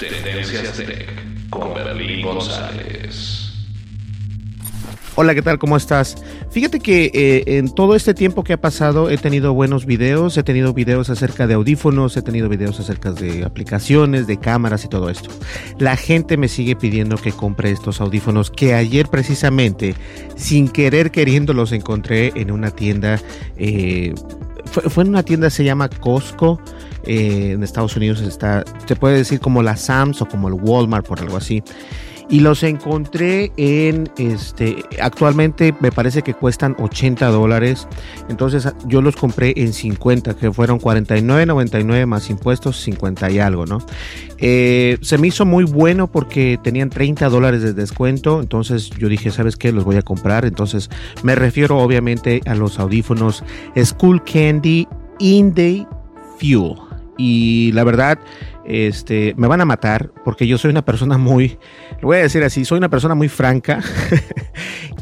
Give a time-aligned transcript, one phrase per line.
[0.00, 1.06] Tendencias Tech
[1.50, 3.52] con Berlín González.
[5.14, 5.58] Hola, ¿qué tal?
[5.58, 6.16] ¿Cómo estás?
[6.50, 10.42] Fíjate que eh, en todo este tiempo que ha pasado he tenido buenos videos, he
[10.42, 15.10] tenido videos acerca de audífonos, he tenido videos acerca de aplicaciones, de cámaras y todo
[15.10, 15.28] esto.
[15.78, 19.94] La gente me sigue pidiendo que compre estos audífonos que ayer precisamente,
[20.34, 23.20] sin querer queriendo, los encontré en una tienda.
[23.58, 24.14] eh,
[24.64, 26.58] fue, fue en una tienda, se llama Costco.
[27.04, 31.06] Eh, en Estados Unidos está, se puede decir como la Sams o como el Walmart
[31.06, 31.62] por algo así.
[32.30, 37.88] Y los encontré en este actualmente me parece que cuestan 80 dólares.
[38.28, 43.78] Entonces yo los compré en 50 que fueron 49.99 más impuestos 50 y algo no
[44.38, 48.40] Eh, se me hizo muy bueno porque tenían 30 dólares de descuento.
[48.40, 50.44] Entonces yo dije sabes qué los voy a comprar.
[50.44, 50.88] Entonces
[51.24, 53.42] me refiero obviamente a los audífonos
[53.76, 54.86] School Candy
[55.18, 55.84] Indie
[56.38, 56.89] Fuel
[57.20, 58.18] y la verdad
[58.70, 61.58] este, me van a matar porque yo soy una persona muy,
[62.00, 63.80] lo voy a decir así, soy una persona muy franca.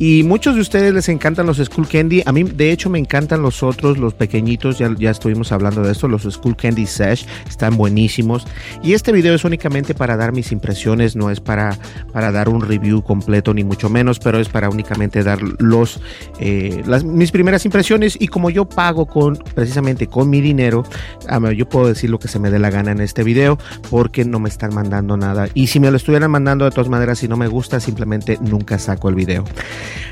[0.01, 3.43] Y muchos de ustedes les encantan los Skull Candy, a mí de hecho me encantan
[3.43, 7.77] los otros, los pequeñitos, ya, ya estuvimos hablando de esto, los Skull Candy Sesh, están
[7.77, 8.47] buenísimos.
[8.81, 11.77] Y este video es únicamente para dar mis impresiones, no es para,
[12.13, 16.01] para dar un review completo ni mucho menos, pero es para únicamente dar los,
[16.39, 18.17] eh, mis primeras impresiones.
[18.21, 20.85] Y como yo pago con, precisamente con mi dinero,
[21.57, 23.58] yo puedo decir lo que se me dé la gana en este video
[23.91, 25.49] porque no me están mandando nada.
[25.55, 28.79] Y si me lo estuvieran mandando de todas maneras, si no me gusta, simplemente nunca
[28.79, 29.45] saco el video.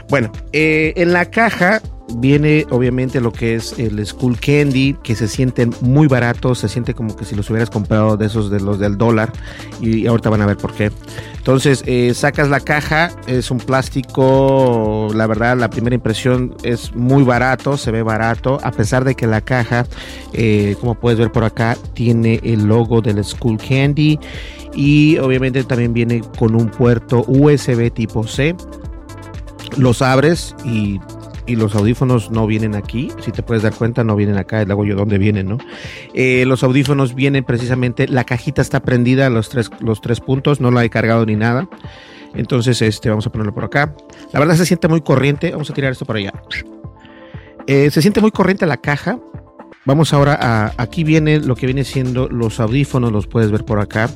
[0.09, 1.81] Bueno, eh, en la caja
[2.15, 6.95] viene obviamente lo que es el School Candy, que se sienten muy baratos, se siente
[6.95, 9.33] como que si los hubieras comprado de esos de los del dólar.
[9.81, 10.91] Y ahorita van a ver por qué.
[11.39, 17.23] Entonces, eh, sacas la caja, es un plástico, la verdad, la primera impresión es muy
[17.23, 19.87] barato, se ve barato, a pesar de que la caja,
[20.33, 24.19] eh, como puedes ver por acá, tiene el logo del School Candy
[24.75, 28.57] y obviamente también viene con un puerto USB tipo C.
[29.77, 31.01] Los abres y
[31.47, 33.11] y los audífonos no vienen aquí.
[33.21, 34.63] Si te puedes dar cuenta, no vienen acá.
[34.63, 35.59] El hago yo dónde vienen, ¿no?
[36.15, 40.71] Eh, los audífonos vienen precisamente, la cajita está prendida, los tres, los tres puntos, no
[40.71, 41.69] la he cargado ni nada.
[42.35, 43.95] Entonces, este, vamos a ponerlo por acá.
[44.33, 45.53] La verdad se siente muy corriente.
[45.53, 46.33] Vamos a tirar esto por allá.
[47.67, 49.19] Eh, se siente muy corriente la caja.
[49.85, 50.73] Vamos ahora a.
[50.77, 54.11] Aquí viene lo que viene siendo los audífonos, los puedes ver por acá.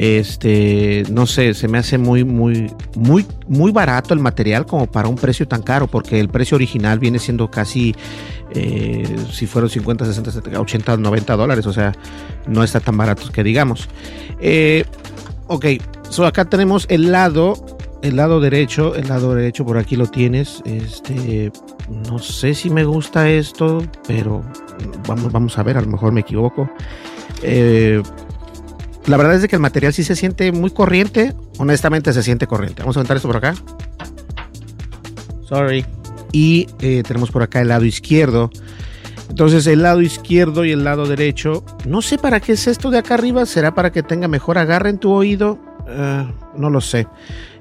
[0.00, 5.08] Este, no sé, se me hace muy, muy, muy, muy barato el material como para
[5.08, 7.96] un precio tan caro, porque el precio original viene siendo casi,
[8.54, 11.92] eh, si fueron 50, 60, 70, 80, 90 dólares, o sea,
[12.46, 13.88] no está tan barato que digamos.
[14.40, 14.84] Eh,
[15.48, 15.66] ok,
[16.10, 17.54] so acá tenemos el lado,
[18.00, 20.62] el lado derecho, el lado derecho por aquí lo tienes.
[20.64, 21.50] Este,
[22.08, 24.44] no sé si me gusta esto, pero
[25.08, 26.70] vamos, vamos a ver, a lo mejor me equivoco.
[27.42, 28.00] Eh,
[29.08, 31.34] la verdad es de que el material sí se siente muy corriente.
[31.58, 32.82] Honestamente se siente corriente.
[32.82, 33.54] Vamos a aventar esto por acá.
[35.48, 35.84] Sorry.
[36.30, 38.50] Y eh, tenemos por acá el lado izquierdo.
[39.30, 41.64] Entonces el lado izquierdo y el lado derecho.
[41.86, 43.46] No sé para qué es esto de acá arriba.
[43.46, 45.58] ¿Será para que tenga mejor agarre en tu oído?
[45.86, 47.06] Uh, no lo sé.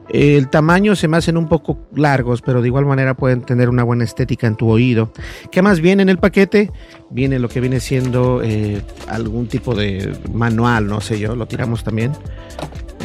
[0.10, 3.84] El tamaño se me hacen un poco largos, pero de igual manera pueden tener una
[3.84, 5.12] buena estética en tu oído.
[5.52, 6.72] ¿Qué más viene en el paquete?
[7.10, 11.84] Viene lo que viene siendo eh, algún tipo de manual, no sé yo, lo tiramos
[11.84, 12.12] también.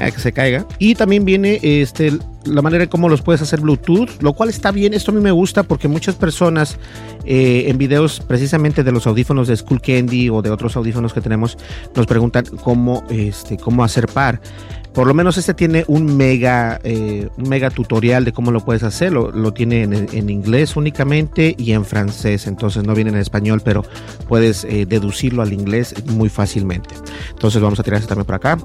[0.00, 0.66] A que se caiga.
[0.78, 2.12] Y también viene este
[2.46, 4.94] la manera en cómo los puedes hacer Bluetooth, lo cual está bien.
[4.94, 6.78] Esto a mí me gusta porque muchas personas
[7.24, 11.20] eh, en videos precisamente de los audífonos de School Candy o de otros audífonos que
[11.20, 11.56] tenemos
[11.94, 14.40] nos preguntan cómo, este, cómo hacer par.
[14.92, 18.82] Por lo menos este tiene un mega, eh, un mega tutorial de cómo lo puedes
[18.82, 19.10] hacer.
[19.12, 22.46] Lo, tiene en, inglés únicamente y en francés.
[22.46, 23.84] Entonces no viene en español, pero
[24.28, 26.94] puedes eh, deducirlo al inglés muy fácilmente.
[27.30, 28.58] Entonces vamos a tirar este también por acá.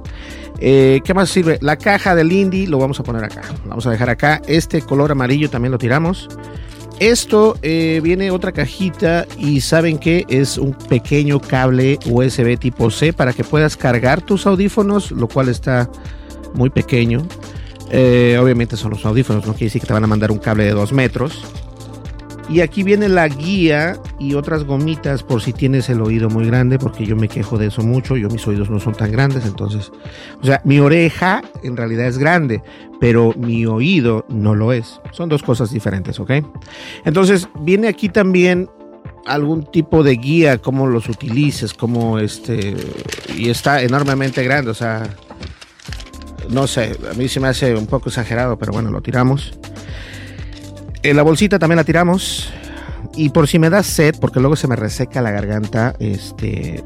[0.59, 1.59] ¿Qué más sirve?
[1.62, 3.44] La caja del Indie lo vamos a poner acá.
[3.68, 4.42] Vamos a dejar acá.
[4.48, 6.30] Este color amarillo también lo tiramos.
[7.00, 13.34] Esto viene otra cajita y saben que es un pequeño cable USB tipo C para
[13.34, 15.92] que puedas cargar tus audífonos, lo cual está
[16.56, 17.28] muy pequeño.
[17.90, 20.66] Eh, obviamente son los audífonos, no quiere decir que te van a mandar un cable
[20.66, 21.46] de 2 metros.
[22.49, 26.79] Y aquí viene la guía y otras gomitas por si tienes el oído muy grande,
[26.79, 29.91] porque yo me quejo de eso mucho, yo mis oídos no son tan grandes, entonces,
[30.41, 32.63] o sea, mi oreja en realidad es grande,
[33.01, 35.01] pero mi oído no lo es.
[35.11, 36.31] Son dos cosas diferentes, ¿ok?
[37.03, 38.69] Entonces, viene aquí también
[39.25, 42.75] algún tipo de guía, cómo los utilices, cómo este,
[43.35, 45.03] y está enormemente grande, o sea,
[46.49, 49.57] no sé, a mí se me hace un poco exagerado, pero bueno, lo tiramos.
[51.03, 52.51] En la bolsita también la tiramos.
[53.15, 56.83] Y por si me da sed, porque luego se me reseca la garganta, este,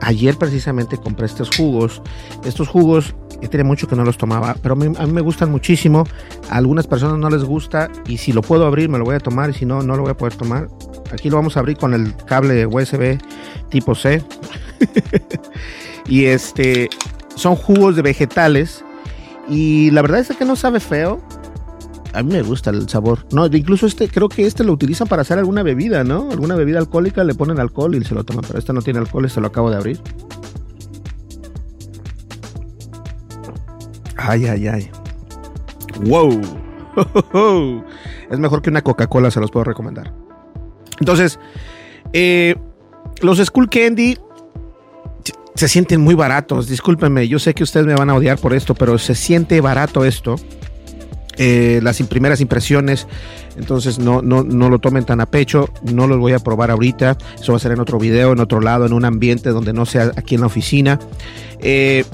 [0.00, 2.02] ayer precisamente compré estos jugos.
[2.44, 6.04] Estos jugos, que tiene mucho que no los tomaba, pero a mí, me gustan muchísimo.
[6.50, 9.20] A algunas personas no les gusta y si lo puedo abrir me lo voy a
[9.20, 10.68] tomar y si no, no lo voy a poder tomar.
[11.12, 13.18] Aquí lo vamos a abrir con el cable USB
[13.70, 14.22] tipo C.
[16.06, 16.88] y este,
[17.34, 18.84] son jugos de vegetales
[19.48, 21.20] y la verdad es que no sabe feo.
[22.14, 23.26] A mí me gusta el sabor.
[23.32, 26.30] No, incluso este, creo que este lo utilizan para hacer alguna bebida, ¿no?
[26.30, 28.44] Alguna bebida alcohólica, le ponen alcohol y se lo toman.
[28.46, 30.00] Pero este no tiene alcohol, este lo acabo de abrir.
[34.16, 34.90] Ay, ay, ay.
[36.06, 36.40] ¡Wow!
[38.30, 40.12] Es mejor que una Coca-Cola, se los puedo recomendar.
[40.98, 41.38] Entonces,
[42.12, 42.56] eh,
[43.20, 44.16] los Skull Candy
[45.54, 46.68] se sienten muy baratos.
[46.68, 50.04] Discúlpenme, yo sé que ustedes me van a odiar por esto, pero se siente barato
[50.04, 50.36] esto.
[51.36, 53.06] Eh, las primeras impresiones,
[53.56, 57.16] entonces no, no, no lo tomen tan a pecho, no los voy a probar ahorita,
[57.40, 59.86] eso va a ser en otro video, en otro lado, en un ambiente donde no
[59.86, 60.98] sea aquí en la oficina.
[61.60, 62.04] Eh,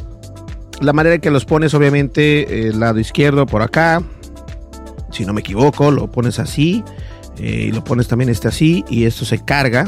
[0.81, 4.03] la manera en que los pones, obviamente, el lado izquierdo por acá,
[5.11, 6.83] si no me equivoco, lo pones así,
[7.39, 9.87] eh, y lo pones también este así, y esto se carga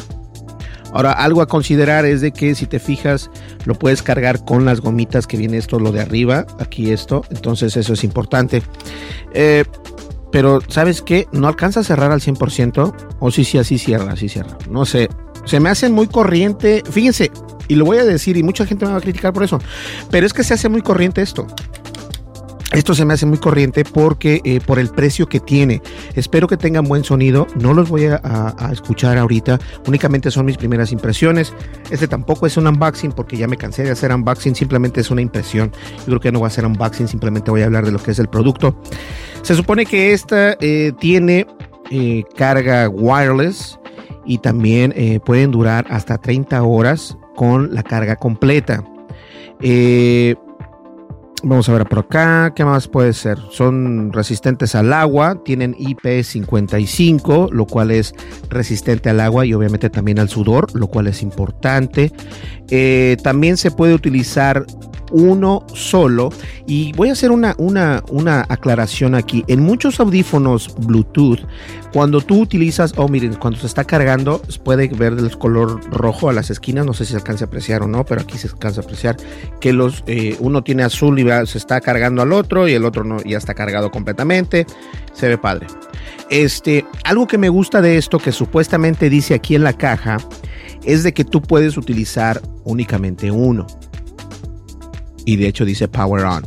[0.92, 3.30] Ahora, algo a considerar es de que si te fijas,
[3.64, 7.76] lo puedes cargar con las gomitas que viene esto, lo de arriba, aquí esto, entonces
[7.76, 8.62] eso es importante.
[9.32, 9.64] Eh,
[10.30, 11.28] pero, ¿sabes qué?
[11.32, 14.56] No alcanza a cerrar al 100%, o sí, sí, así cierra, así cierra.
[14.70, 15.08] No sé,
[15.44, 16.82] se me hace muy corriente.
[16.90, 17.30] Fíjense,
[17.68, 19.58] y lo voy a decir, y mucha gente me va a criticar por eso,
[20.10, 21.46] pero es que se hace muy corriente esto.
[22.72, 25.82] Esto se me hace muy corriente porque eh, por el precio que tiene.
[26.14, 27.46] Espero que tengan buen sonido.
[27.60, 29.58] No los voy a, escuchar ahorita.
[29.86, 31.52] Únicamente son mis primeras impresiones.
[31.90, 34.54] Este tampoco es un unboxing porque ya me cansé de hacer unboxing.
[34.54, 35.70] Simplemente es una impresión.
[35.98, 37.08] Yo creo que no voy a hacer unboxing.
[37.08, 38.74] Simplemente voy a hablar de lo que es el producto.
[39.42, 41.46] Se supone que esta eh, tiene
[41.90, 43.78] eh, carga wireless
[44.24, 44.94] y también
[45.26, 48.84] pueden durar hasta 30 horas con la carga completa.
[49.62, 50.34] Eh,
[51.44, 53.36] Vamos a ver por acá, ¿qué más puede ser?
[53.50, 58.14] Son resistentes al agua, tienen IP55, lo cual es
[58.48, 62.12] resistente al agua y obviamente también al sudor, lo cual es importante.
[62.70, 64.64] Eh, también se puede utilizar
[65.12, 66.31] uno solo.
[66.66, 69.44] Y voy a hacer una, una, una aclaración aquí.
[69.46, 71.40] En muchos audífonos Bluetooth,
[71.92, 76.32] cuando tú utilizas, oh miren, cuando se está cargando, puede ver el color rojo a
[76.32, 78.81] las esquinas, no sé si se alcanza a apreciar o no, pero aquí se alcanza
[78.81, 79.16] a apreciar
[79.60, 83.04] que los, eh, uno tiene azul y se está cargando al otro y el otro
[83.04, 84.66] no, ya está cargado completamente.
[85.12, 85.66] Se ve padre.
[86.31, 90.16] Este, algo que me gusta de esto, que supuestamente dice aquí en la caja,
[90.84, 93.66] es de que tú puedes utilizar únicamente uno
[95.24, 96.46] y de hecho dice Power On.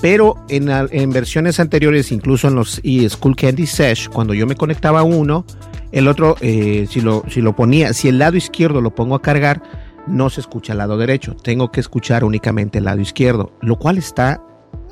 [0.00, 5.04] Pero en, versiones anteriores, incluso en los School Candy Sesh, cuando yo me conectaba a
[5.04, 5.44] uno,
[5.92, 9.22] el otro, eh, si, lo, si lo ponía, si el lado izquierdo lo pongo a
[9.22, 9.62] cargar,
[10.08, 11.36] no se escucha el lado derecho.
[11.36, 14.42] Tengo que escuchar únicamente el lado izquierdo, lo cual está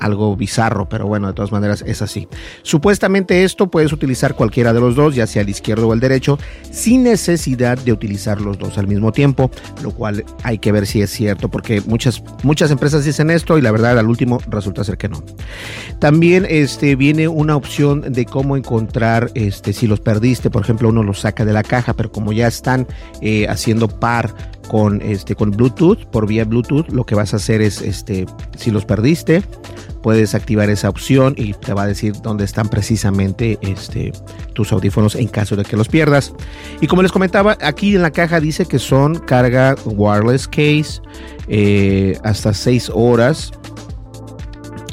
[0.01, 2.27] algo bizarro, pero bueno, de todas maneras es así.
[2.63, 6.39] Supuestamente esto puedes utilizar cualquiera de los dos, ya sea el izquierdo o el derecho,
[6.71, 9.51] sin necesidad de utilizar los dos al mismo tiempo,
[9.83, 13.61] lo cual hay que ver si es cierto, porque muchas, muchas empresas dicen esto y
[13.61, 15.23] la verdad al último resulta ser que no.
[15.99, 21.03] También este, viene una opción de cómo encontrar este, si los perdiste, por ejemplo, uno
[21.03, 22.87] los saca de la caja, pero como ya están
[23.21, 24.33] eh, haciendo par
[24.71, 28.25] con este con Bluetooth, por vía Bluetooth, lo que vas a hacer es este
[28.55, 29.43] si los perdiste,
[30.01, 34.13] puedes activar esa opción y te va a decir dónde están precisamente este
[34.53, 36.33] tus audífonos en caso de que los pierdas.
[36.79, 41.01] Y como les comentaba, aquí en la caja dice que son carga wireless case
[41.49, 43.51] eh, hasta 6 horas.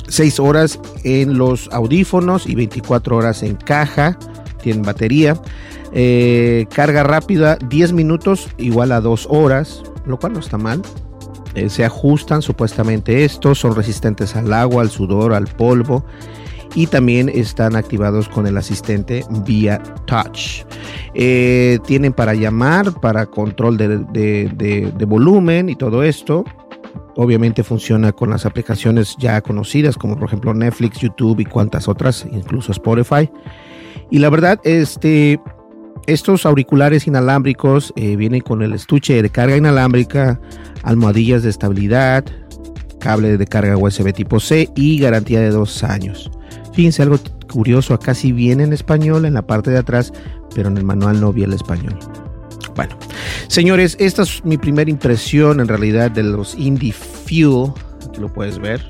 [0.09, 4.19] 6 horas en los audífonos y 24 horas en caja.
[4.61, 5.41] Tienen batería.
[5.93, 10.83] Eh, carga rápida 10 minutos igual a 2 horas, lo cual no está mal.
[11.55, 16.05] Eh, se ajustan supuestamente estos, son resistentes al agua, al sudor, al polvo
[16.75, 20.65] y también están activados con el asistente vía touch.
[21.15, 26.45] Eh, tienen para llamar, para control de, volumen y todo esto.
[27.17, 32.27] Obviamente funciona con las aplicaciones ya conocidas como por ejemplo Netflix, YouTube y cuantas otras,
[32.31, 33.29] incluso Spotify.
[34.11, 35.41] Y la verdad, este,
[36.09, 40.41] estos auriculares inalámbricos eh, vienen con el estuche de carga inalámbrica,
[40.83, 42.25] almohadillas de estabilidad,
[42.99, 46.31] cable de carga USB tipo C y garantía de dos años.
[46.73, 47.19] Fíjense algo
[47.53, 50.15] curioso, acá sí viene en español en la parte de atrás,
[50.55, 51.99] pero en el manual no viene el español.
[52.75, 52.97] Bueno,
[53.49, 57.71] señores, esta es mi primera impresión en realidad de los Indie Fuel,
[58.09, 58.83] aquí lo puedes ver,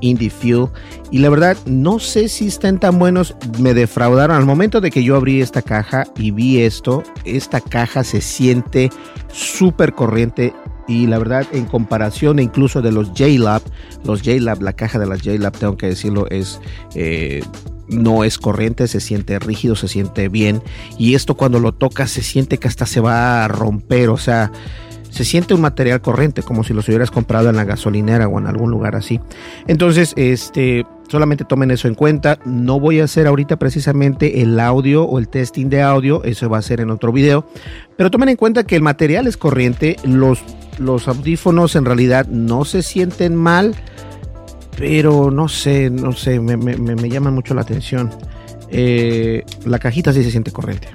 [0.00, 0.68] Indie Fuel.
[1.10, 3.34] Y la verdad, no sé si están tan buenos.
[3.58, 7.02] Me defraudaron al momento de que yo abrí esta caja y vi esto.
[7.24, 8.90] Esta caja se siente
[9.32, 10.52] súper corriente.
[10.86, 13.62] Y la verdad, en comparación incluso de los JLab,
[14.04, 16.60] los JLab, la caja de las JLab, tengo que decirlo, es
[16.94, 17.42] eh,
[17.88, 20.62] no es corriente, se siente rígido, se siente bien.
[20.98, 24.10] Y esto cuando lo tocas se siente que hasta se va a romper.
[24.10, 24.52] O sea,
[25.10, 28.46] se siente un material corriente, como si los hubieras comprado en la gasolinera o en
[28.46, 29.20] algún lugar así.
[29.66, 32.38] Entonces, este, solamente tomen eso en cuenta.
[32.44, 36.58] No voy a hacer ahorita precisamente el audio o el testing de audio, eso va
[36.58, 37.48] a ser en otro video.
[37.96, 40.40] Pero tomen en cuenta que el material es corriente, los,
[40.78, 43.74] los audífonos en realidad no se sienten mal,
[44.76, 48.10] pero no sé, no sé, me, me, me llaman mucho la atención.
[48.70, 50.88] Eh, la cajita sí se siente corriente.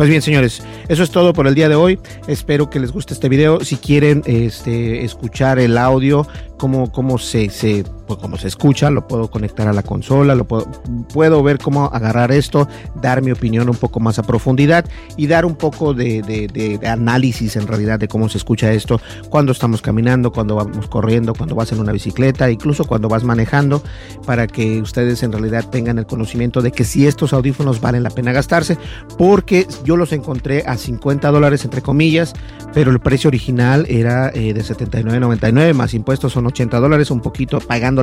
[0.00, 1.98] Pues bien, señores, eso es todo por el día de hoy.
[2.26, 3.60] Espero que les guste este video.
[3.62, 6.26] Si quieren este, escuchar el audio,
[6.56, 7.84] cómo, cómo se, se
[8.16, 12.32] pues, cómo se escucha, lo puedo conectar a la consola, lo puedo, ver cómo agarrar
[12.32, 12.68] esto,
[13.00, 14.84] dar mi opinión un poco más a profundidad
[15.16, 19.80] y dar un poco de, análisis en realidad de cómo se escucha esto cuando estamos
[19.82, 23.82] caminando, cuando vamos corriendo, cuando vas en una bicicleta, incluso cuando vas manejando,
[24.26, 28.10] para que ustedes en realidad tengan el conocimiento de que si estos audífonos valen la
[28.10, 28.76] pena gastarse,
[29.18, 32.34] porque yo los encontré a 50 dólares entre comillas,
[32.74, 37.60] pero el precio original era eh, de 79.99 más impuestos son 80 dólares, un poquito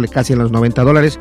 [0.07, 1.17] casi en los 90 dólares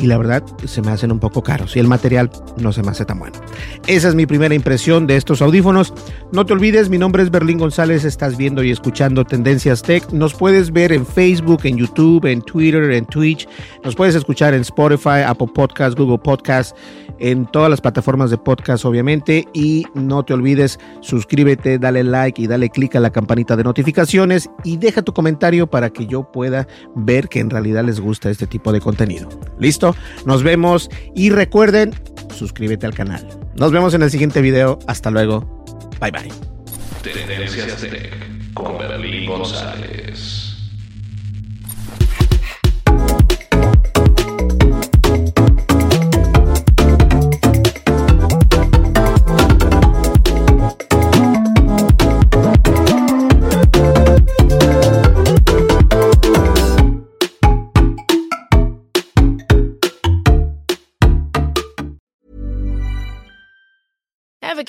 [0.00, 2.90] y la verdad se me hacen un poco caros y el material no se me
[2.90, 3.38] hace tan bueno.
[3.86, 5.92] Esa es mi primera impresión de estos audífonos.
[6.32, 10.10] No te olvides, mi nombre es Berlín González, estás viendo y escuchando Tendencias Tech.
[10.12, 13.46] Nos puedes ver en Facebook, en YouTube, en Twitter, en Twitch.
[13.84, 16.76] Nos puedes escuchar en Spotify, Apple Podcast, Google Podcast,
[17.18, 22.46] en todas las plataformas de podcast obviamente y no te olvides, suscríbete, dale like y
[22.46, 26.66] dale click a la campanita de notificaciones y deja tu comentario para que yo pueda
[26.94, 29.28] ver que en realidad les gusta este tipo de contenido.
[29.58, 29.94] ¿Listo?
[30.26, 31.94] Nos vemos y recuerden,
[32.34, 33.26] suscríbete al canal.
[33.56, 34.78] Nos vemos en el siguiente video.
[34.86, 35.64] Hasta luego.
[36.00, 36.32] Bye bye.
[37.02, 37.86] Tendencias
[38.54, 40.43] con Berlín González.